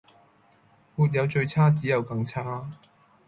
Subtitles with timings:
[0.95, 2.67] 沒有最差只有更差